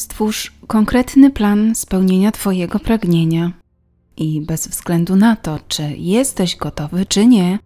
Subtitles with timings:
[0.00, 3.52] Stwórz konkretny plan spełnienia Twojego pragnienia
[4.16, 7.58] i bez względu na to, czy jesteś gotowy, czy nie,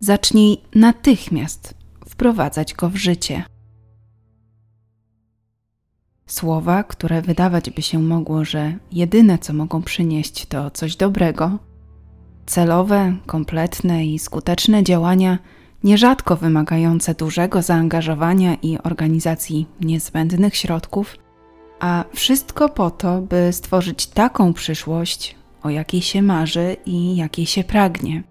[0.00, 1.74] zacznij natychmiast
[2.08, 3.44] wprowadzać go w życie.
[6.26, 11.58] Słowa, które wydawać by się mogło, że jedyne co mogą przynieść to coś dobrego,
[12.46, 15.38] celowe, kompletne i skuteczne działania,
[15.84, 21.16] nierzadko wymagające dużego zaangażowania i organizacji niezbędnych środków,
[21.80, 27.64] a wszystko po to, by stworzyć taką przyszłość, o jakiej się marzy i jakiej się
[27.64, 28.22] pragnie.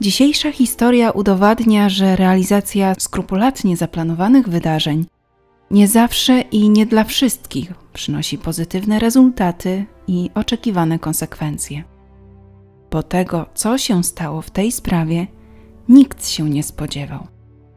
[0.00, 5.06] Dzisiejsza historia udowadnia, że realizacja skrupulatnie zaplanowanych wydarzeń
[5.70, 11.84] nie zawsze i nie dla wszystkich przynosi pozytywne rezultaty i oczekiwane konsekwencje.
[12.90, 15.26] Bo tego, co się stało w tej sprawie,
[15.88, 17.26] nikt się nie spodziewał,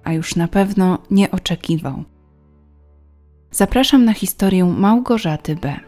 [0.03, 2.03] a już na pewno nie oczekiwał.
[3.53, 5.79] Zapraszam na historię Małgorzaty B.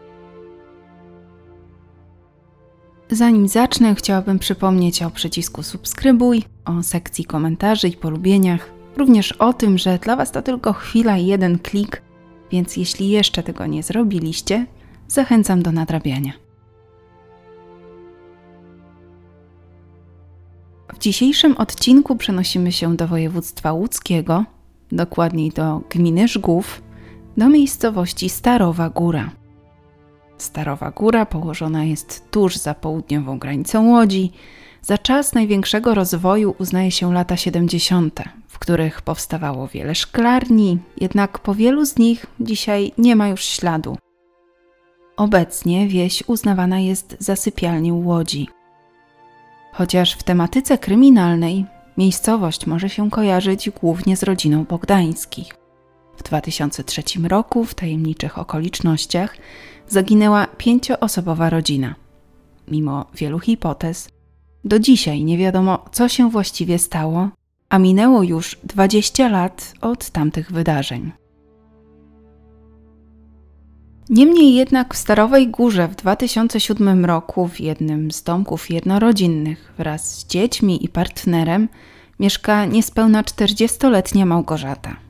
[3.10, 9.78] Zanim zacznę, chciałabym przypomnieć o przycisku subskrybuj, o sekcji komentarzy i polubieniach, również o tym,
[9.78, 12.02] że dla Was to tylko chwila i jeden klik,
[12.50, 14.66] więc jeśli jeszcze tego nie zrobiliście,
[15.08, 16.32] zachęcam do nadrabiania.
[20.94, 24.44] W dzisiejszym odcinku przenosimy się do województwa łódzkiego,
[24.92, 26.85] dokładniej do gminy Żgów,
[27.36, 29.30] do miejscowości Starowa Góra.
[30.38, 34.32] Starowa Góra położona jest tuż za południową granicą Łodzi.
[34.82, 41.54] Za czas największego rozwoju uznaje się lata 70., w których powstawało wiele szklarni, jednak po
[41.54, 43.96] wielu z nich dzisiaj nie ma już śladu.
[45.16, 48.48] Obecnie wieś uznawana jest za sypialnię Łodzi.
[49.72, 51.64] Chociaż w tematyce kryminalnej
[51.98, 55.65] miejscowość może się kojarzyć głównie z rodziną Bogdańskich.
[56.16, 59.36] W 2003 roku w tajemniczych okolicznościach
[59.88, 61.94] zaginęła pięcioosobowa rodzina.
[62.68, 64.08] Mimo wielu hipotez,
[64.64, 67.28] do dzisiaj nie wiadomo, co się właściwie stało,
[67.68, 71.12] a minęło już 20 lat od tamtych wydarzeń.
[74.08, 80.26] Niemniej jednak w Starowej Górze w 2007 roku w jednym z domków jednorodzinnych wraz z
[80.26, 81.68] dziećmi i partnerem
[82.20, 85.05] mieszka niespełna 40-letnia Małgorzata.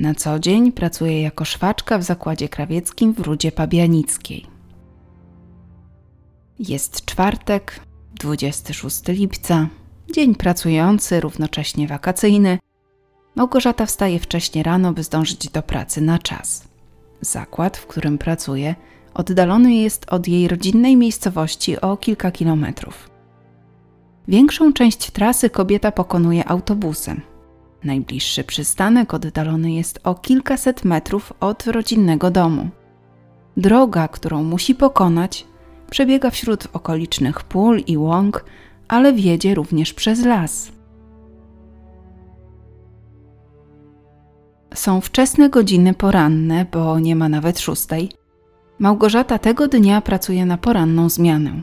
[0.00, 4.46] Na co dzień pracuje jako szwaczka w zakładzie krawieckim w Rudzie Pabianickiej.
[6.58, 7.80] Jest czwartek,
[8.14, 9.68] 26 lipca,
[10.12, 12.58] dzień pracujący, równocześnie wakacyjny.
[13.34, 16.68] Małgorzata wstaje wcześnie rano, by zdążyć do pracy na czas.
[17.20, 18.74] Zakład, w którym pracuje,
[19.14, 23.10] oddalony jest od jej rodzinnej miejscowości o kilka kilometrów.
[24.28, 27.20] Większą część trasy kobieta pokonuje autobusem.
[27.84, 32.68] Najbliższy przystanek oddalony jest o kilkaset metrów od rodzinnego domu.
[33.56, 35.46] Droga, którą musi pokonać,
[35.90, 38.44] przebiega wśród okolicznych pól i łąk,
[38.88, 40.72] ale wiedzie również przez las.
[44.74, 48.10] Są wczesne godziny poranne, bo nie ma nawet szóstej.
[48.78, 51.62] Małgorzata tego dnia pracuje na poranną zmianę.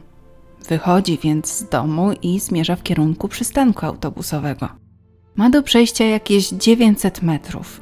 [0.69, 4.86] Wychodzi więc z domu i zmierza w kierunku przystanku autobusowego.
[5.37, 7.81] Ma do przejścia jakieś 900 metrów.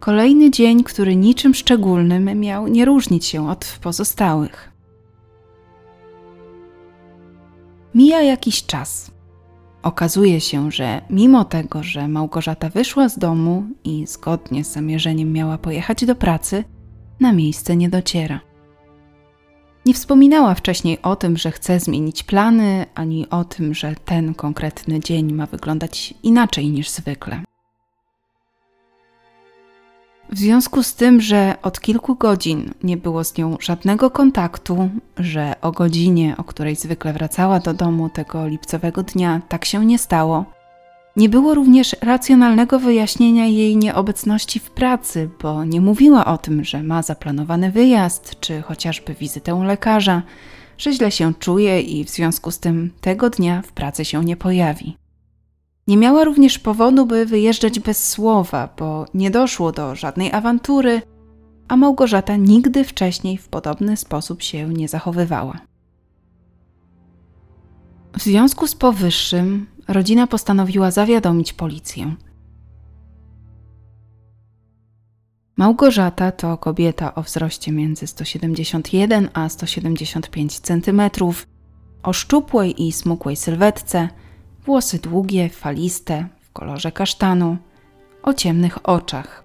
[0.00, 4.72] Kolejny dzień, który niczym szczególnym miał nie różnić się od pozostałych.
[7.94, 9.10] Mija jakiś czas.
[9.82, 15.58] Okazuje się, że mimo tego, że Małgorzata wyszła z domu i zgodnie z zamierzeniem miała
[15.58, 16.64] pojechać do pracy,
[17.20, 18.47] na miejsce nie dociera.
[19.88, 25.00] Nie wspominała wcześniej o tym, że chce zmienić plany, ani o tym, że ten konkretny
[25.00, 27.42] dzień ma wyglądać inaczej niż zwykle.
[30.32, 35.54] W związku z tym, że od kilku godzin nie było z nią żadnego kontaktu, że
[35.60, 40.44] o godzinie, o której zwykle wracała do domu tego lipcowego dnia, tak się nie stało,
[41.18, 46.82] nie było również racjonalnego wyjaśnienia jej nieobecności w pracy, bo nie mówiła o tym, że
[46.82, 50.22] ma zaplanowany wyjazd czy chociażby wizytę u lekarza,
[50.78, 54.36] że źle się czuje i w związku z tym tego dnia w pracy się nie
[54.36, 54.96] pojawi.
[55.86, 61.02] Nie miała również powodu, by wyjeżdżać bez słowa, bo nie doszło do żadnej awantury,
[61.68, 65.58] a Małgorzata nigdy wcześniej w podobny sposób się nie zachowywała.
[68.18, 72.14] W związku z powyższym rodzina postanowiła zawiadomić policję.
[75.56, 81.00] Małgorzata to kobieta o wzroście między 171 a 175 cm,
[82.02, 84.08] o szczupłej i smukłej sylwetce,
[84.64, 87.56] włosy długie, faliste, w kolorze kasztanu,
[88.22, 89.44] o ciemnych oczach.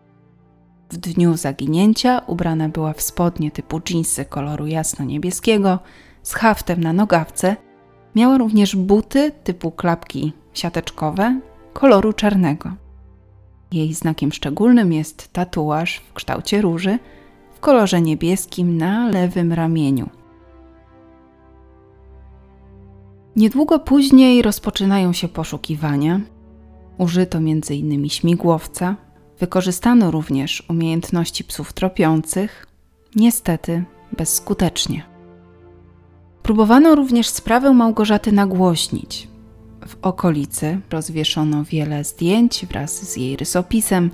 [0.92, 5.80] w dniu zaginięcia ubrana była w spodnie typu jeansy koloru jasno-niebieskiego
[6.24, 7.56] z haftem na nogawce.
[8.16, 11.40] Miała również buty typu klapki siateczkowe
[11.74, 12.72] koloru czarnego.
[13.72, 17.00] Jej znakiem szczególnym jest tatuaż w kształcie róży
[17.56, 20.10] w kolorze niebieskim na lewym ramieniu.
[23.36, 26.22] Niedługo później rozpoczynają się poszukiwania.
[26.98, 28.10] Użyto m.in.
[28.10, 28.96] śmigłowca,
[29.40, 32.68] wykorzystano również umiejętności psów tropiących,
[33.16, 33.84] niestety
[34.18, 35.13] bezskutecznie.
[36.44, 39.28] Próbowano również sprawę Małgorzaty nagłośnić.
[39.88, 44.12] W okolicy rozwieszono wiele zdjęć wraz z jej rysopisem,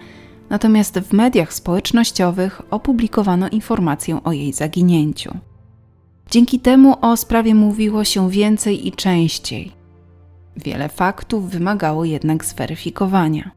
[0.50, 5.38] natomiast w mediach społecznościowych opublikowano informację o jej zaginięciu.
[6.32, 9.72] Dzięki temu o sprawie mówiło się więcej i częściej.
[10.58, 13.52] Wiele faktów wymagało jednak zweryfikowania.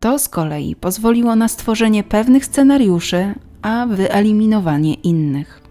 [0.00, 5.65] To z kolei pozwoliło na stworzenie pewnych scenariuszy, a wyeliminowanie innych.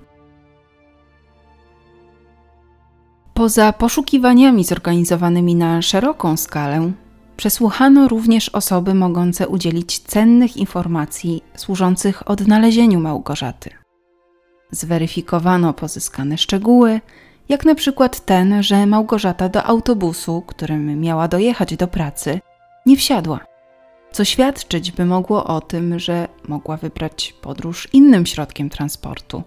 [3.35, 6.91] Poza poszukiwaniami zorganizowanymi na szeroką skalę,
[7.37, 13.69] przesłuchano również osoby mogące udzielić cennych informacji służących odnalezieniu Małgorzaty.
[14.71, 17.01] Zweryfikowano pozyskane szczegóły,
[17.49, 22.39] jak na przykład ten, że Małgorzata do autobusu, którym miała dojechać do pracy,
[22.85, 23.39] nie wsiadła,
[24.11, 29.43] co świadczyć by mogło o tym, że mogła wybrać podróż innym środkiem transportu,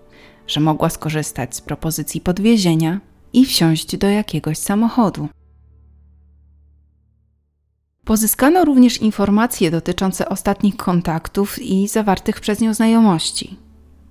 [0.47, 3.01] że mogła skorzystać z propozycji podwiezienia
[3.33, 5.29] i wsiąść do jakiegoś samochodu.
[8.05, 13.57] Pozyskano również informacje dotyczące ostatnich kontaktów i zawartych przez nią znajomości.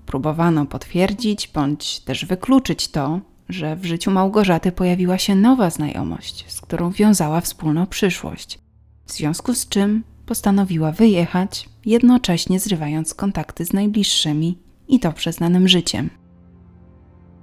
[0.05, 3.19] Próbowano potwierdzić bądź też wykluczyć to,
[3.49, 8.59] że w życiu Małgorzaty pojawiła się nowa znajomość, z którą wiązała wspólną przyszłość,
[9.05, 16.09] w związku z czym postanowiła wyjechać, jednocześnie zrywając kontakty z najbliższymi i to przyznanym życiem.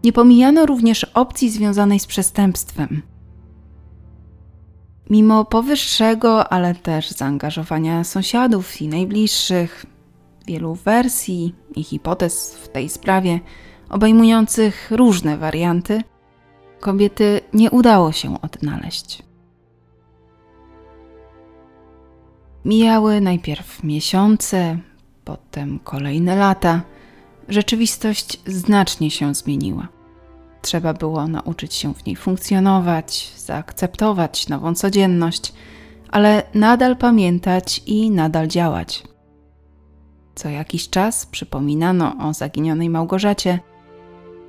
[0.04, 3.02] Nie pomijano również opcji związanej z przestępstwem.
[5.10, 9.86] Mimo powyższego, ale też zaangażowania sąsiadów i najbliższych,
[10.46, 13.40] wielu wersji i hipotez w tej sprawie,
[13.88, 16.02] obejmujących różne warianty,
[16.80, 19.22] kobiety nie udało się odnaleźć.
[22.64, 24.78] Mijały najpierw miesiące,
[25.24, 26.82] potem kolejne lata.
[27.49, 29.88] Rzeczywistość znacznie się zmieniła.
[30.62, 35.52] Trzeba było nauczyć się w niej funkcjonować, zaakceptować nową codzienność,
[36.11, 39.02] ale nadal pamiętać i nadal działać.
[40.35, 43.61] Co jakiś czas przypominano o zaginionej Małgorzacie.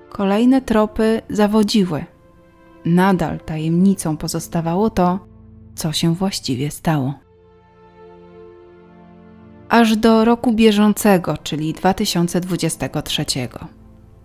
[0.09, 2.05] Kolejne tropy zawodziły.
[2.85, 5.19] Nadal tajemnicą pozostawało to,
[5.75, 7.24] co się właściwie stało.
[9.75, 13.25] Aż do roku bieżącego, czyli 2023.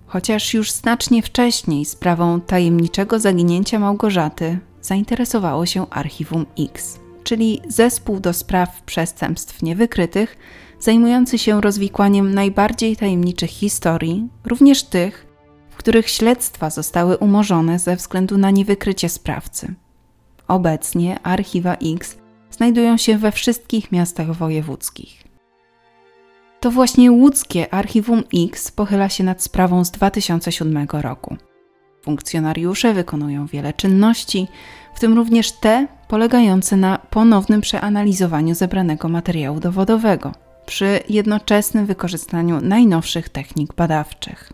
[0.07, 8.33] Chociaż już znacznie wcześniej sprawą tajemniczego zaginięcia Małgorzaty zainteresowało się Archiwum X, czyli zespół do
[8.33, 10.37] spraw przestępstw niewykrytych,
[10.81, 15.27] zajmujący się rozwikłaniem najbardziej tajemniczych historii, również tych,
[15.71, 19.75] w których śledztwa zostały umorzone ze względu na niewykrycie sprawcy.
[20.49, 22.17] Obecnie archiwa X
[22.51, 25.30] znajdują się we wszystkich miastach wojewódzkich.
[26.61, 31.37] To właśnie łódzkie Archiwum X pochyla się nad sprawą z 2007 roku.
[32.03, 34.49] Funkcjonariusze wykonują wiele czynności,
[34.95, 40.33] w tym również te polegające na ponownym przeanalizowaniu zebranego materiału dowodowego
[40.67, 44.53] przy jednoczesnym wykorzystaniu najnowszych technik badawczych.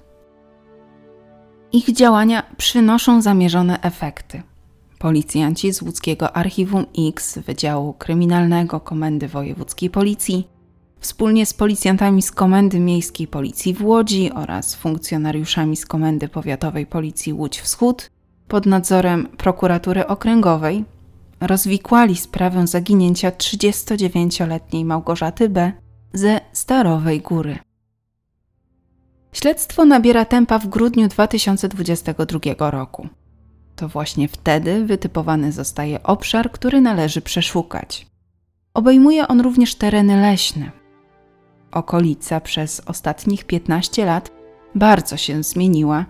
[1.72, 4.42] Ich działania przynoszą zamierzone efekty.
[4.98, 10.55] Policjanci z łódzkiego Archiwum X Wydziału Kryminalnego Komendy Wojewódzkiej Policji
[11.00, 17.32] wspólnie z policjantami z Komendy Miejskiej Policji w Łodzi oraz funkcjonariuszami z Komendy Powiatowej Policji
[17.32, 18.10] Łódź Wschód
[18.48, 20.84] pod nadzorem prokuratury okręgowej
[21.40, 25.72] rozwikłali sprawę zaginięcia 39-letniej Małgorzaty B.
[26.12, 27.58] ze Starowej Góry.
[29.32, 33.08] Śledztwo nabiera tempa w grudniu 2022 roku.
[33.76, 38.06] To właśnie wtedy wytypowany zostaje obszar, który należy przeszukać.
[38.74, 40.85] Obejmuje on również tereny leśne.
[41.76, 44.30] Okolica przez ostatnich 15 lat
[44.74, 46.04] bardzo się zmieniła,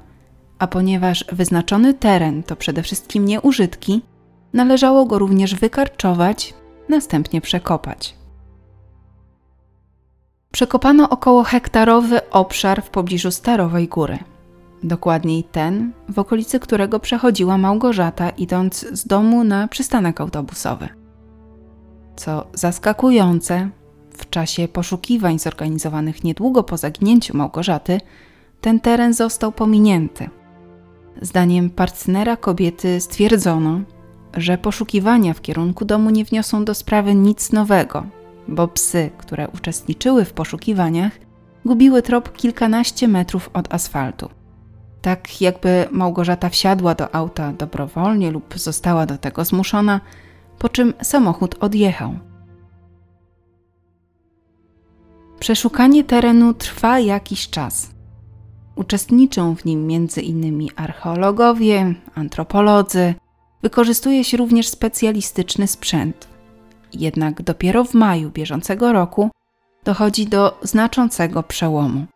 [0.59, 4.03] a ponieważ wyznaczony teren to przede wszystkim nieużytki,
[4.53, 6.55] należało go również wykarczować,
[6.89, 8.15] następnie przekopać.
[10.53, 14.19] Przekopano około hektarowy obszar w pobliżu Starowej Góry.
[14.83, 20.89] Dokładniej ten, w okolicy którego przechodziła Małgorzata, idąc z domu na przystanek autobusowy.
[22.17, 23.71] Co zaskakujące,
[24.17, 28.01] W czasie poszukiwań zorganizowanych niedługo po zaginięciu Małgorzaty,
[28.61, 30.31] ten teren został pominięty.
[31.23, 33.81] Zdaniem partnera kobiety stwierdzono,
[34.35, 38.07] że poszukiwania w kierunku domu nie wniosą do sprawy nic nowego,
[38.49, 41.13] bo psy, które uczestniczyły w poszukiwaniach,
[41.65, 44.29] gubiły trop kilkanaście metrów od asfaltu.
[45.03, 50.01] Tak jakby Małgorzata wsiadła do auta dobrowolnie lub została do tego zmuszona,
[50.59, 52.15] po czym samochód odjechał.
[55.38, 57.90] Przeszukanie terenu trwa jakiś czas.
[58.76, 60.69] Uczestniczą w nim m.in.
[60.76, 63.14] archeologowie, antropolodzy,
[63.62, 66.28] wykorzystuje się również specjalistyczny sprzęt.
[66.93, 69.31] Jednak dopiero w maju bieżącego roku
[69.85, 72.07] dochodzi do znaczącego przełomu.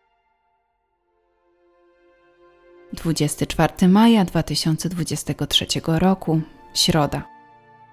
[2.92, 6.40] 24 maja 2023 roku,
[6.74, 7.39] środa.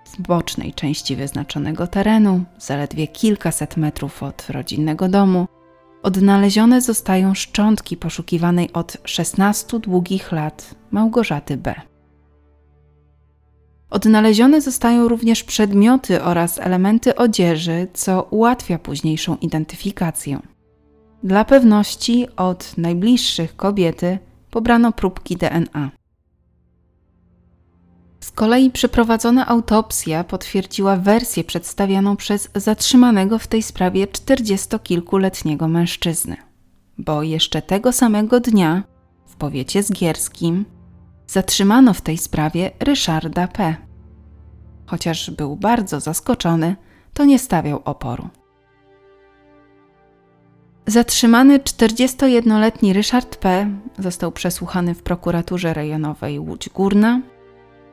[0.08, 5.48] W bocznej części wyznaczonego terenu, zaledwie kilkaset metrów od rodzinnego domu,
[6.04, 11.76] odnalezione zostają szczątki poszukiwanej od 16 długich lat Małgorzaty B.
[13.90, 20.40] Odnalezione zostają również przedmioty oraz elementy odzieży, co ułatwia późniejszą identyfikację.
[21.24, 24.20] Dla pewności od najbliższych kobiety
[24.52, 25.92] pobrano próbki DNA.
[28.27, 36.38] Z kolei przeprowadzona autopsja potwierdziła wersję przedstawioną przez zatrzymanego w tej sprawie czterdziestokilkuletniego mężczyzny,
[36.98, 38.84] bo jeszcze tego samego dnia
[39.25, 40.65] w powiecie zgierskim
[41.27, 43.75] zatrzymano w tej sprawie Ryszarda P.
[44.86, 46.75] Chociaż był bardzo zaskoczony,
[47.13, 48.29] to nie stawiał oporu.
[50.88, 53.69] Zatrzymany 41-letni Ryszard P.
[54.00, 57.22] został przesłuchany w prokuraturze rejonowej Łódź Górna.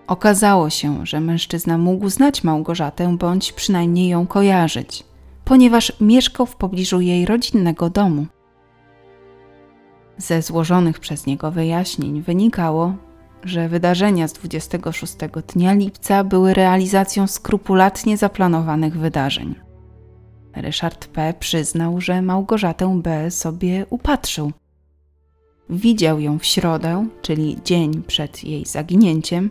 [0.07, 5.05] Okazało się, że mężczyzna mógł znać Małgorzatę bądź przynajmniej ją kojarzyć,
[5.45, 8.27] ponieważ mieszkał w pobliżu jej rodzinnego domu.
[10.19, 12.95] Ze złożonych przez niego wyjaśnień wynikało,
[13.45, 15.15] że wydarzenia z 26
[15.55, 19.55] dnia lipca były realizacją skrupulatnie zaplanowanych wydarzeń.
[20.57, 21.35] Ryszard P.
[21.39, 23.31] przyznał, że Małgorzatę B.
[23.31, 24.53] sobie upatrzył.
[25.71, 29.51] Widział ją w środę, czyli dzień przed jej zaginięciem.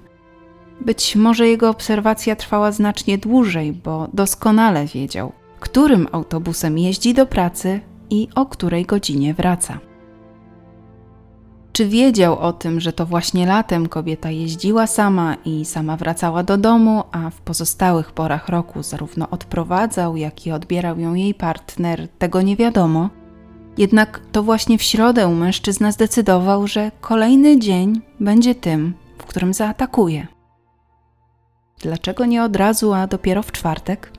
[0.82, 7.82] Być może jego obserwacja trwała znacznie dłużej, bo doskonale wiedział, którym autobusem jeździ do pracy
[8.10, 9.80] i o której godzinie wraca.
[11.74, 16.58] Czy wiedział o tym, że to właśnie latem kobieta jeździła sama i sama wracała do
[16.58, 22.42] domu, a w pozostałych porach roku zarówno odprowadzał, jak i odbierał ją jej partner, tego
[22.42, 23.10] nie wiadomo.
[23.78, 30.33] Jednak to właśnie w środę mężczyzna zdecydował, że kolejny dzień będzie tym, w którym zaatakuje.
[31.80, 34.12] Dlaczego nie od razu, a dopiero w czwartek?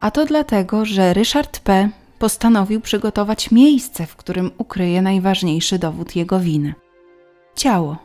[0.00, 1.88] A to dlatego, że Ryszard P
[2.18, 6.74] postanowił przygotować miejsce, w którym ukryje najważniejszy dowód jego winy
[7.56, 7.96] ciało.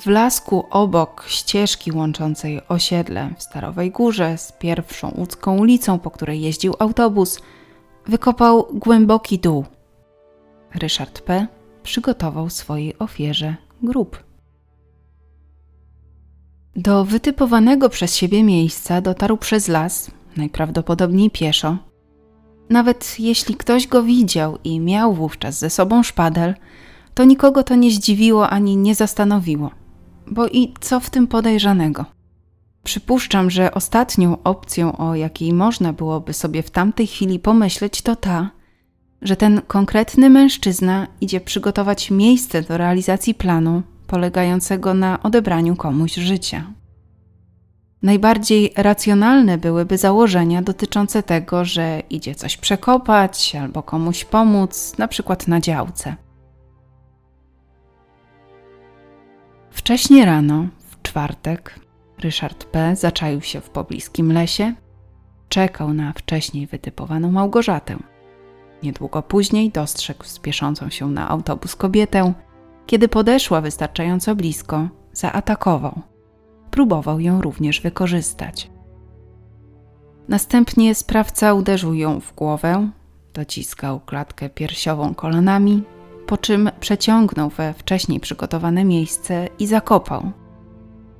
[0.00, 6.40] W lasku obok ścieżki łączącej osiedle w Starowej Górze z pierwszą łódzką ulicą, po której
[6.40, 7.40] jeździł autobus,
[8.06, 9.64] wykopał głęboki dół.
[10.74, 11.46] Ryszard P.
[11.82, 14.27] przygotował swojej ofierze grób.
[16.76, 21.76] Do wytypowanego przez siebie miejsca dotarł przez las, najprawdopodobniej pieszo.
[22.70, 26.54] Nawet jeśli ktoś go widział i miał wówczas ze sobą szpadel,
[27.14, 29.70] to nikogo to nie zdziwiło ani nie zastanowiło.
[30.26, 32.04] Bo i co w tym podejrzanego?
[32.84, 38.50] Przypuszczam, że ostatnią opcją, o jakiej można byłoby sobie w tamtej chwili pomyśleć, to ta,
[39.22, 46.72] że ten konkretny mężczyzna idzie przygotować miejsce do realizacji planu polegającego na odebraniu komuś życia.
[48.02, 55.48] Najbardziej racjonalne byłyby założenia dotyczące tego, że idzie coś przekopać albo komuś pomóc, na przykład
[55.48, 56.16] na działce.
[59.70, 61.80] Wcześnie rano, w czwartek,
[62.18, 62.96] Ryszard P.
[62.96, 64.74] zaczaił się w pobliskim lesie,
[65.48, 67.96] czekał na wcześniej wytypowaną Małgorzatę.
[68.82, 72.34] Niedługo później dostrzegł spieszącą się na autobus kobietę.
[72.88, 76.02] Kiedy podeszła wystarczająco blisko, zaatakował
[76.70, 78.70] próbował ją również wykorzystać.
[80.28, 82.90] Następnie sprawca uderzył ją w głowę,
[83.34, 85.82] dociskał klatkę piersiową kolanami,
[86.26, 90.30] po czym przeciągnął we wcześniej przygotowane miejsce i zakopał.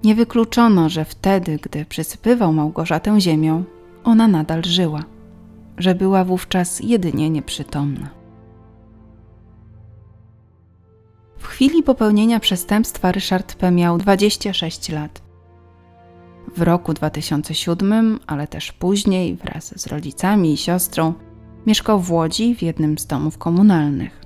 [0.05, 3.65] Nie wykluczono, że wtedy, gdy przysypywał Małgorzatę ziemią,
[4.05, 5.03] ona nadal żyła,
[5.79, 8.18] że była wówczas jedynie nieprzytomna.
[11.39, 13.71] W chwili popełnienia przestępstwa Ryszard P.
[13.71, 15.23] miał 26 lat.
[16.57, 21.13] W roku 2007, ale też później, wraz z rodzicami i siostrą,
[21.67, 24.23] mieszkał w Łodzi w jednym z domów komunalnych.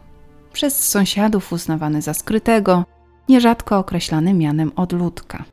[0.53, 2.85] Przez sąsiadów uznawany za skrytego,
[3.29, 5.45] nierzadko określany mianem odludka.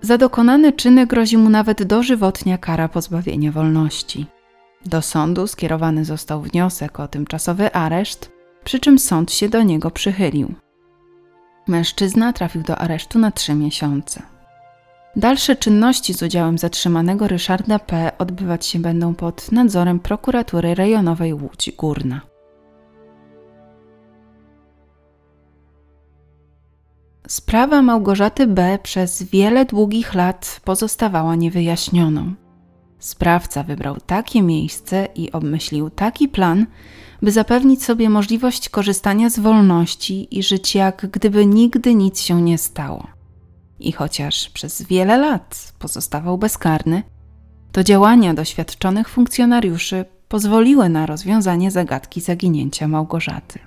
[0.00, 4.26] Za dokonane czyny grozi mu nawet dożywotnia kara pozbawienia wolności.
[4.86, 8.32] Do sądu skierowany został wniosek o tymczasowy areszt,
[8.64, 10.54] przy czym sąd się do niego przychylił.
[11.68, 14.22] Mężczyzna trafił do aresztu na trzy miesiące.
[15.16, 18.12] Dalsze czynności z udziałem zatrzymanego Ryszarda P.
[18.18, 22.20] odbywać się będą pod nadzorem prokuratury rejonowej Łódź Górna.
[27.28, 28.78] Sprawa Małgorzaty B.
[28.82, 32.34] przez wiele długich lat pozostawała niewyjaśnioną.
[33.02, 36.66] Sprawca wybrał takie miejsce i obmyślił taki plan,
[37.22, 42.58] by zapewnić sobie możliwość korzystania z wolności i żyć jak gdyby nigdy nic się nie
[42.58, 43.06] stało.
[43.80, 47.02] I chociaż przez wiele lat pozostawał bezkarny,
[47.72, 53.58] to działania doświadczonych funkcjonariuszy pozwoliły na rozwiązanie zagadki zaginięcia Małgorzaty.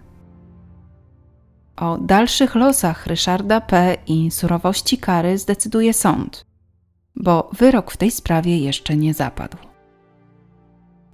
[1.76, 3.98] O dalszych losach Ryszarda P.
[4.08, 6.46] i surowości kary zdecyduje sąd,
[7.16, 9.58] bo wyrok w tej sprawie jeszcze nie zapadł.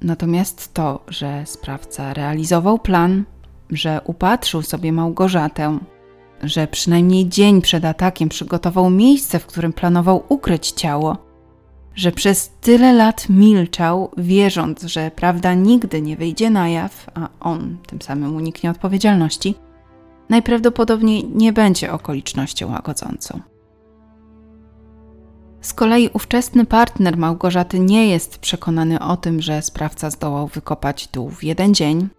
[0.02, 3.26] Natomiast to, że sprawca realizował plan,
[3.70, 5.80] że upatrzył sobie Małgorzatę,
[6.44, 11.18] że przynajmniej dzień przed atakiem przygotował miejsce, w którym planował ukryć ciało,
[11.96, 17.78] że przez tyle lat milczał, wierząc, że prawda nigdy nie wyjdzie na jaw, a on
[17.88, 19.56] tym samym uniknie odpowiedzialności,
[20.30, 23.51] najprawdopodobniej nie będzie okolicznością łagodzącą.
[25.62, 31.30] Z kolei ówczesny partner Małgorzaty nie jest przekonany o tym, że sprawca zdołał wykopać dół
[31.30, 32.10] w jeden dzień.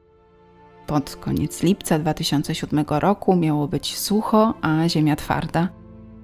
[0.87, 5.69] Pod koniec lipca 2007 roku miało być sucho, a ziemia twarda.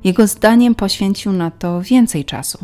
[0.04, 2.58] Jego zdaniem poświęcił na to więcej czasu.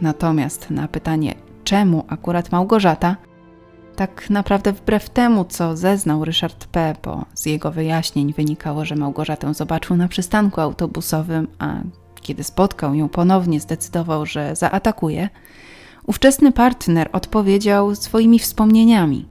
[0.00, 3.16] Natomiast na pytanie, czemu akurat Małgorzata,
[3.96, 9.54] tak naprawdę wbrew temu, co zeznał Ryszard P., bo z jego wyjaśnień wynikało, że Małgorzatę
[9.54, 11.74] zobaczył na przystanku autobusowym, a
[12.24, 15.28] kiedy spotkał ją ponownie, zdecydował, że zaatakuje,
[16.06, 19.28] ówczesny partner odpowiedział swoimi wspomnieniami.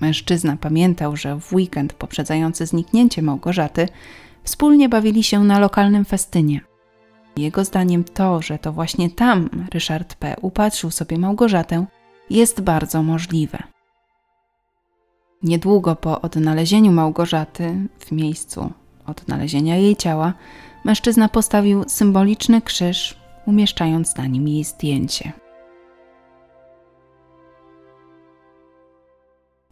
[0.00, 3.88] Mężczyzna pamiętał, że w weekend poprzedzający zniknięcie Małgorzaty
[4.42, 6.60] wspólnie bawili się na lokalnym festynie.
[7.36, 10.36] Jego zdaniem to, że to właśnie tam Ryszard P.
[10.42, 11.86] upatrzył sobie Małgorzatę,
[12.30, 13.62] jest bardzo możliwe.
[15.42, 18.72] Niedługo po odnalezieniu Małgorzaty w miejscu
[19.06, 20.34] odnalezienia jej ciała,
[20.84, 23.16] mężczyzna postawił symboliczny krzyż,
[23.46, 25.32] umieszczając na nim jej zdjęcie.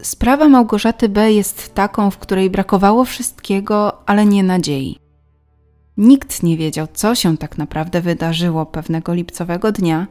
[0.02, 1.32] Sprawa Małgorzaty B.
[1.32, 4.98] jest taką, w której brakowało wszystkiego, ale nie nadziei.
[5.96, 10.06] Nikt nie wiedział, co się tak naprawdę wydarzyło pewnego lipcowego dnia,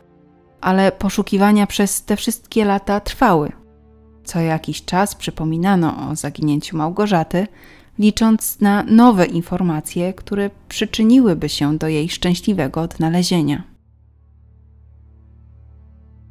[0.62, 3.52] ale poszukiwania przez te wszystkie lata trwały.
[4.24, 7.48] Co jakiś czas przypominano o zaginięciu Małgorzaty,
[8.00, 13.64] licząc na nowe informacje, które przyczyniłyby się do jej szczęśliwego odnalezienia.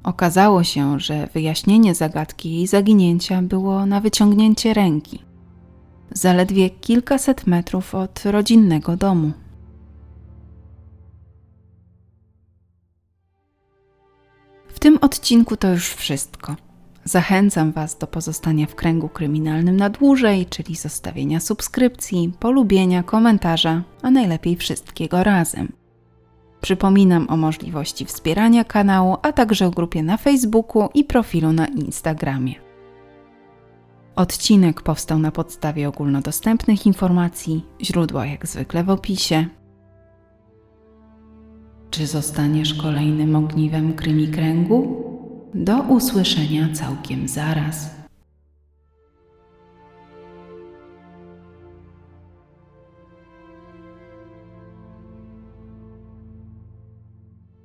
[0.02, 5.22] Okazało się, że wyjaśnienie zagadki jej zaginięcia było na wyciągnięcie ręki,
[6.10, 9.32] zaledwie kilkaset metrów od rodzinnego domu.
[14.68, 16.67] W tym odcinku to już wszystko.
[17.08, 24.10] Zachęcam Was do pozostania w kręgu kryminalnym na dłużej, czyli zostawienia subskrypcji, polubienia, komentarza, a
[24.10, 25.72] najlepiej wszystkiego razem.
[26.60, 32.54] Przypominam o możliwości wspierania kanału, a także o grupie na Facebooku i profilu na Instagramie.
[34.16, 39.46] Odcinek powstał na podstawie ogólnodostępnych informacji, źródła jak zwykle w opisie.
[41.90, 45.07] Czy zostaniesz kolejnym ogniwem krymi kręgu?
[45.54, 47.97] Do usłyszenia całkiem zaraz.